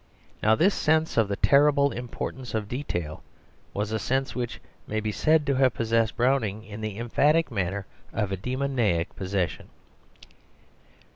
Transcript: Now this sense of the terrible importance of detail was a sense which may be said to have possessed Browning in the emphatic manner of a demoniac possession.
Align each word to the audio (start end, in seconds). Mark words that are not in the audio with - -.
Now 0.41 0.55
this 0.55 0.73
sense 0.73 1.15
of 1.15 1.27
the 1.27 1.35
terrible 1.35 1.91
importance 1.91 2.55
of 2.55 2.67
detail 2.67 3.21
was 3.71 3.91
a 3.91 3.99
sense 3.99 4.33
which 4.33 4.59
may 4.87 4.99
be 4.99 5.11
said 5.11 5.45
to 5.45 5.53
have 5.53 5.75
possessed 5.75 6.17
Browning 6.17 6.63
in 6.63 6.81
the 6.81 6.97
emphatic 6.97 7.51
manner 7.51 7.85
of 8.11 8.31
a 8.31 8.37
demoniac 8.37 9.15
possession. 9.15 9.69